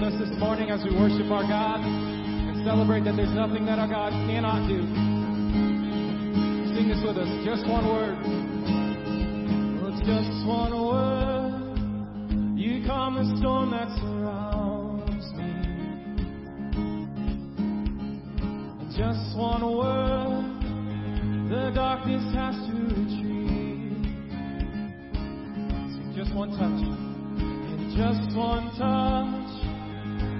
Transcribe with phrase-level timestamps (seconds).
[0.00, 3.78] with us this morning as we worship our God and celebrate that there's nothing that
[3.78, 4.84] our God cannot do.
[6.74, 7.28] Sing this with us.
[7.46, 8.18] Just one word.
[9.80, 12.58] Well, it's just one word.
[12.58, 15.64] You calm the storm that surrounds me.
[18.92, 20.44] Just one word.
[21.48, 24.04] The darkness has to retreat.
[26.14, 26.84] Just one touch.
[27.40, 29.45] And just one touch.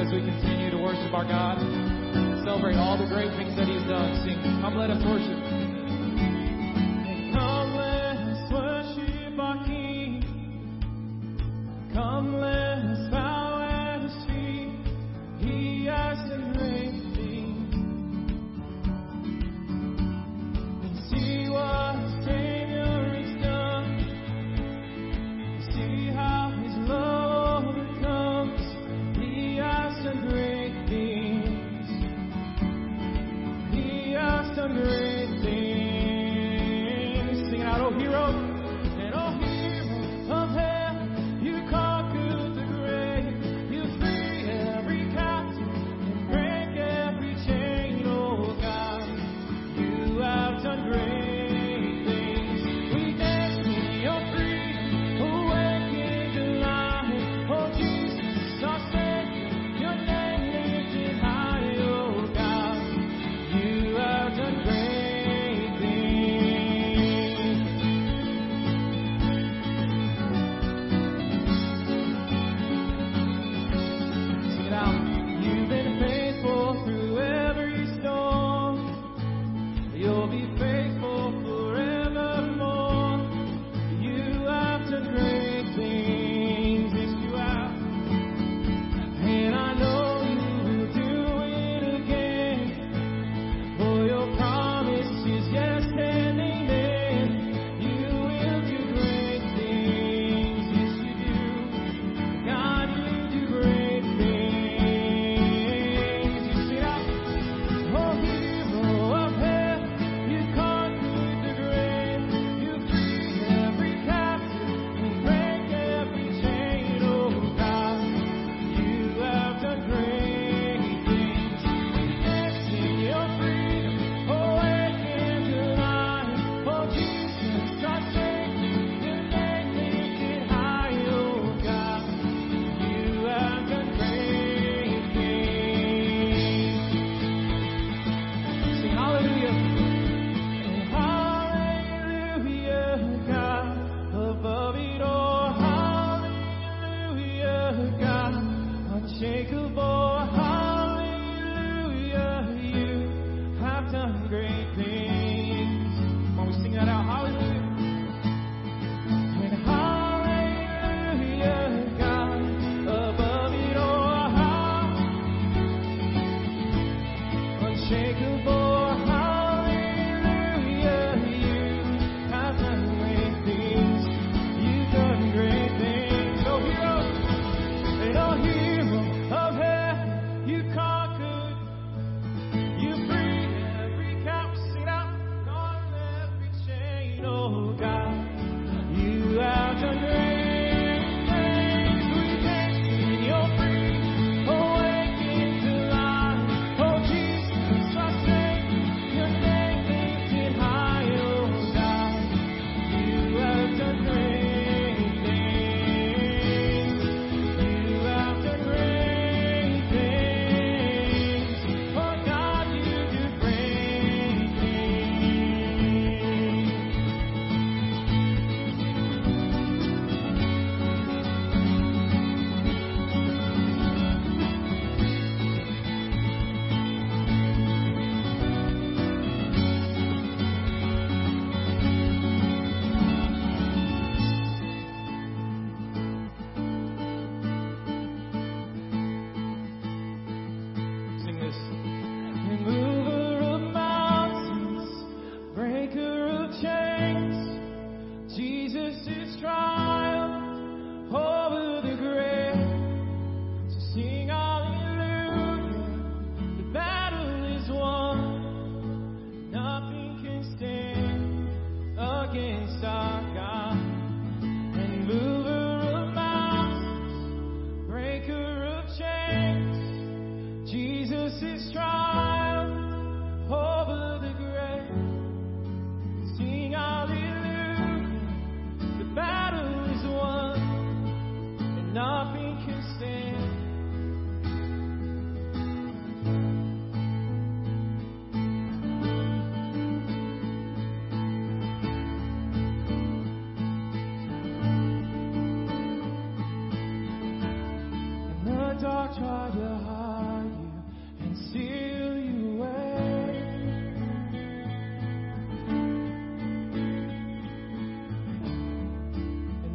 [0.00, 1.60] as we continue to worship our God,
[2.42, 4.16] celebrate all the great things that He's done.
[4.24, 5.19] Sing, come let us worship.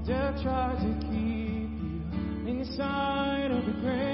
[0.05, 4.04] Death try to keep you inside of the grave.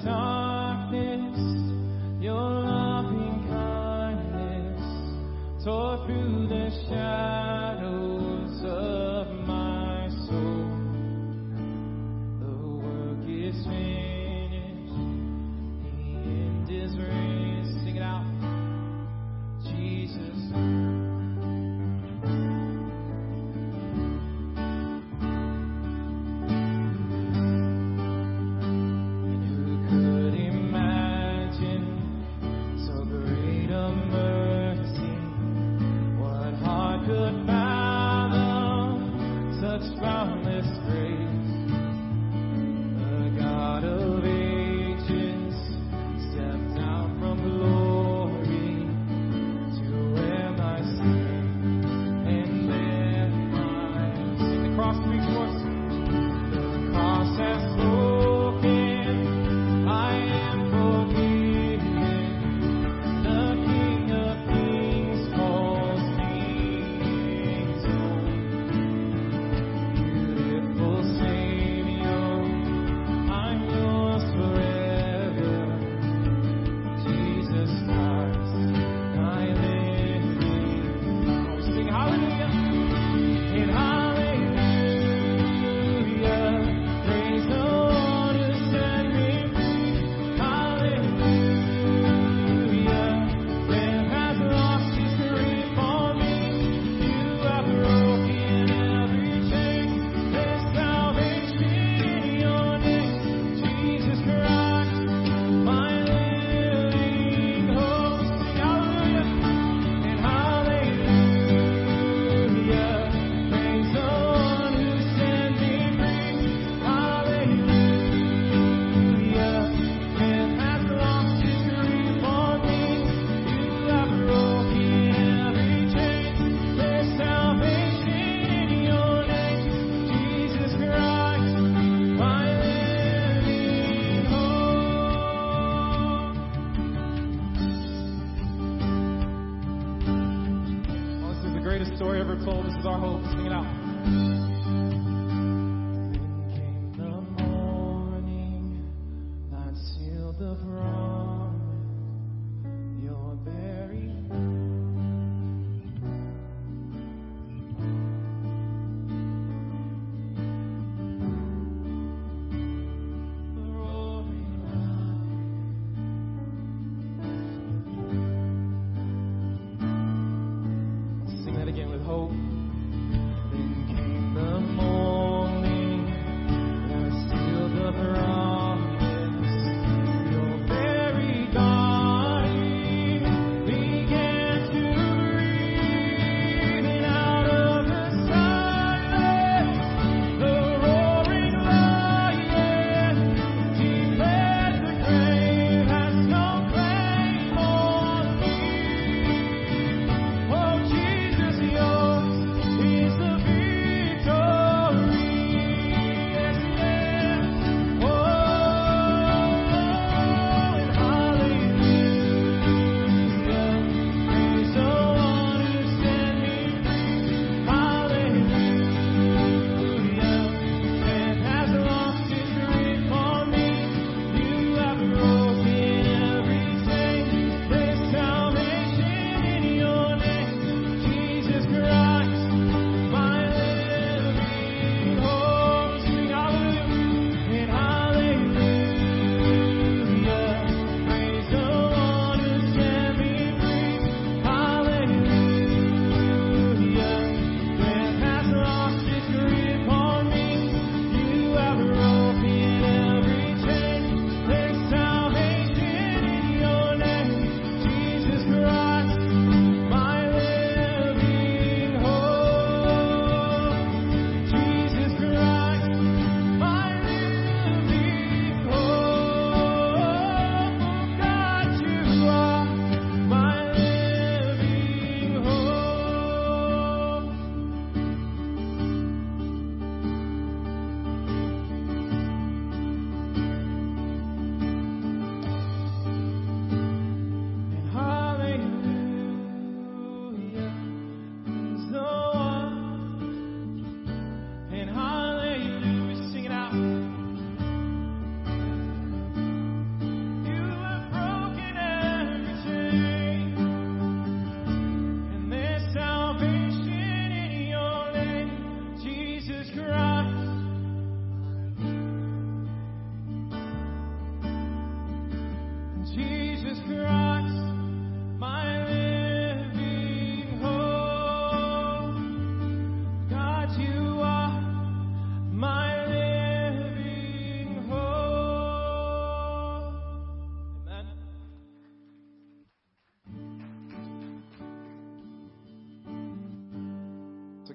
[0.00, 0.27] Through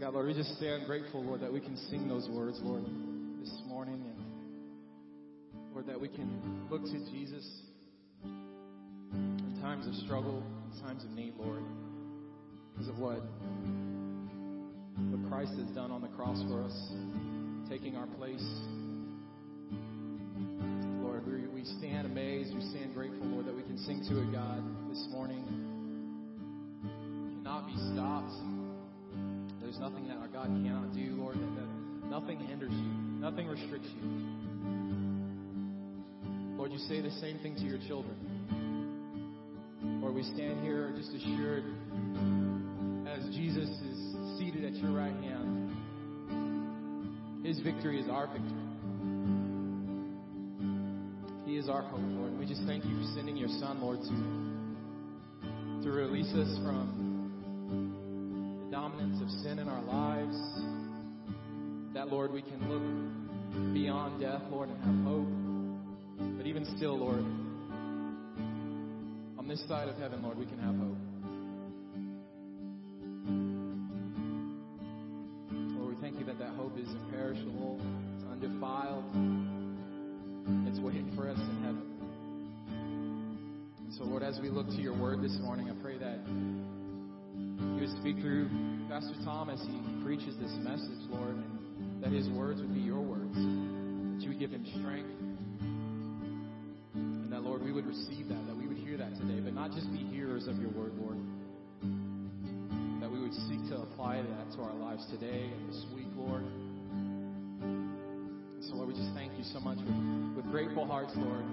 [0.03, 2.83] God, Lord, we just stand grateful, Lord, that we can sing those words, Lord,
[3.39, 4.03] this morning.
[4.03, 7.47] And Lord, that we can look to Jesus
[8.25, 11.63] in times of struggle, in times of need, Lord,
[12.73, 13.21] because of what,
[15.07, 16.91] what Christ has done on the cross for us,
[17.69, 18.43] taking our place.
[21.01, 24.25] Lord, we, we stand amazed, we stand grateful, Lord, that we can sing to a
[24.33, 25.45] God this morning,
[27.41, 28.62] cannot be stopped
[29.73, 31.67] there's nothing that our God cannot do, Lord, that, that
[32.09, 34.01] nothing hinders you, nothing restricts you.
[36.57, 38.15] Lord, you say the same thing to your children.
[39.99, 41.63] Lord, we stand here just assured
[43.07, 45.75] as Jesus is seated at your right hand.
[47.43, 48.51] His victory is our victory.
[51.45, 52.37] He is our hope, Lord.
[52.37, 57.02] We just thank you for sending your Son, Lord, to, to release us from
[59.01, 60.37] of sin in our lives.
[61.93, 66.37] That, Lord, we can look beyond death, Lord, and have hope.
[66.37, 67.23] But even still, Lord,
[69.37, 71.12] on this side of heaven, Lord, we can have hope.
[88.93, 93.01] Pastor Tom as he preaches this message, Lord, and that his words would be your
[93.01, 93.33] words.
[93.33, 95.09] That you would give him strength.
[96.93, 99.71] And that, Lord, we would receive that, that we would hear that today, but not
[99.71, 101.17] just be hearers of your word, Lord.
[103.01, 106.45] That we would seek to apply that to our lives today and this week, Lord.
[108.61, 111.45] So, Lord, we just thank you so much with, with grateful hearts, Lord,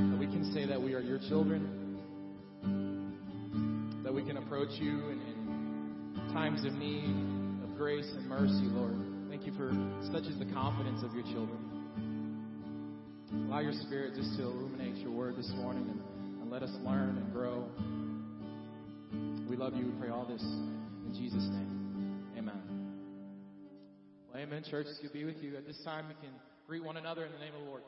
[0.00, 2.00] that we can say that we are your children,
[4.02, 5.31] that we can approach you in
[6.32, 7.04] times of need,
[7.62, 8.96] of grace and mercy, Lord.
[9.28, 9.70] Thank you for
[10.12, 11.58] such is the confidence of your children.
[13.48, 16.00] Allow your Spirit just to illuminate your word this morning and,
[16.40, 17.68] and let us learn and grow.
[19.48, 19.84] We love you.
[19.84, 22.24] We pray all this in Jesus' name.
[22.38, 22.62] Amen.
[24.32, 24.86] Well, amen, church.
[24.88, 25.58] It's good to be with you.
[25.58, 26.34] At this time, we can
[26.66, 27.82] greet one another in the name of the Lord.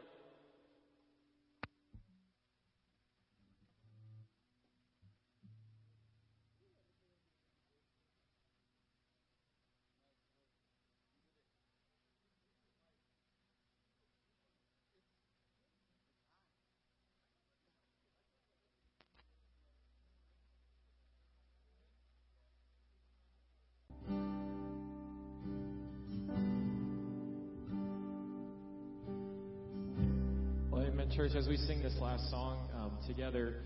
[31.84, 33.56] This last song um, together,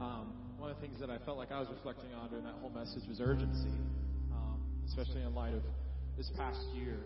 [0.00, 2.54] um, one of the things that I felt like I was reflecting on during that
[2.60, 3.70] whole message was urgency,
[4.32, 5.62] um, especially in light of
[6.16, 6.98] this past year.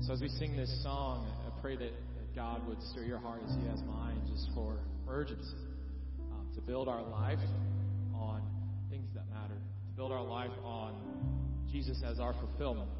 [0.00, 3.42] So as we sing this song, I pray that, that God would stir your heart
[3.46, 5.54] as He has mine, just for urgency,
[6.32, 7.38] um, to build our life
[8.12, 8.42] on
[8.90, 10.92] things that matter, to build our life on
[11.70, 12.98] Jesus as our fulfillment.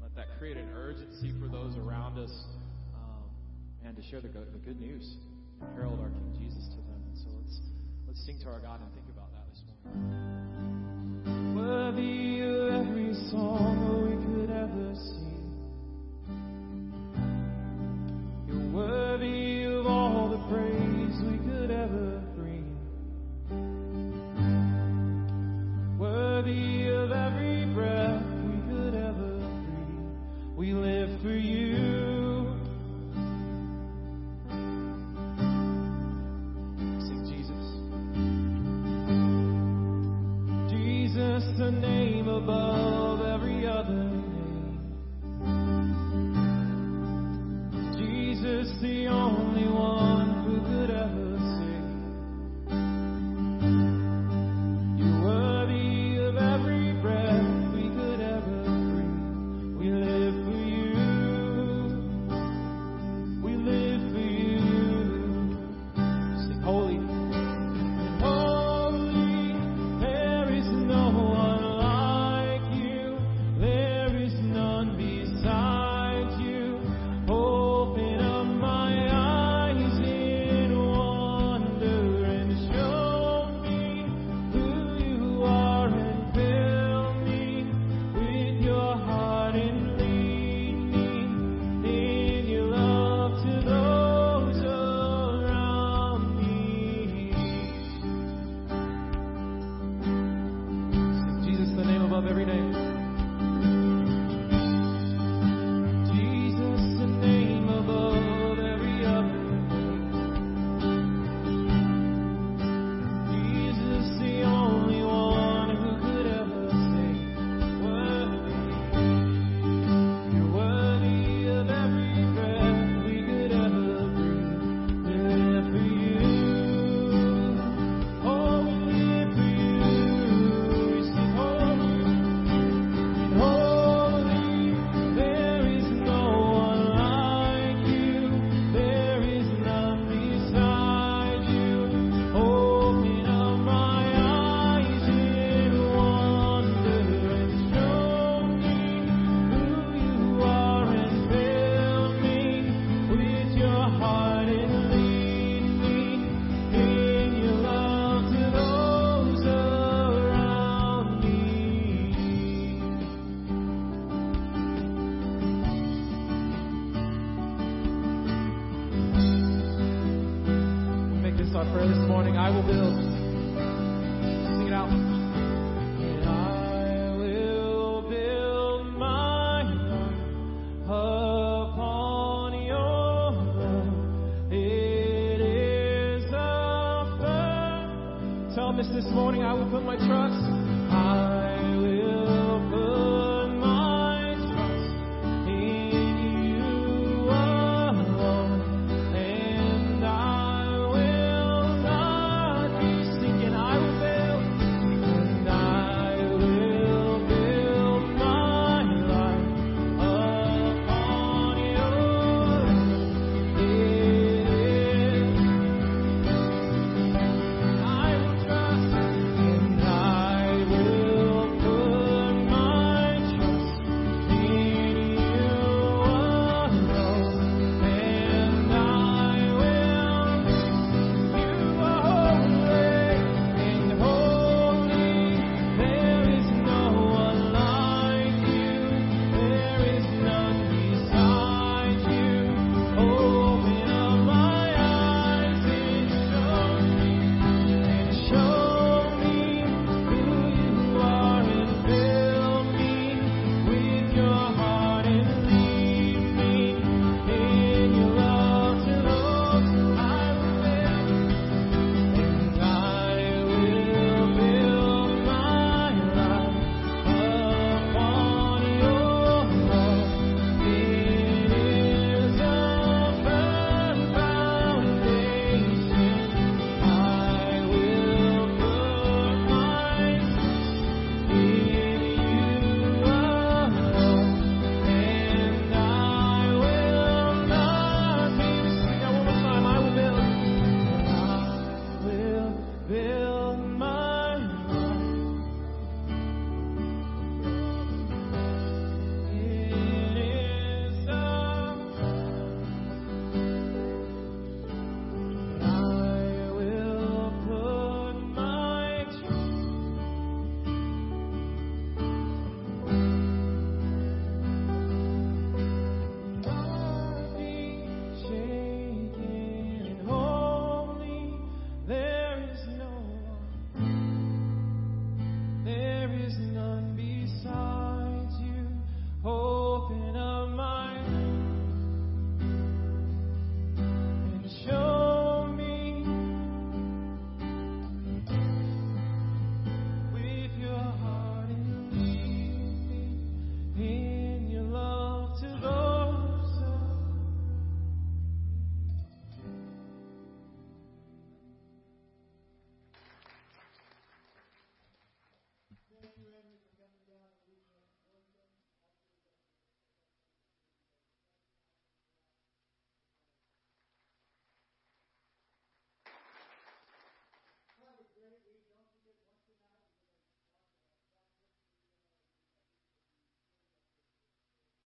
[0.00, 2.30] Let that create an urgency for those around us
[2.94, 3.26] um,
[3.84, 5.16] and to share the good, the good news,
[5.74, 7.00] herald our King Jesus to them.
[7.08, 7.60] And so let's
[8.06, 11.56] let's sing to our God and think about that this morning.
[11.56, 14.05] Worthy of every song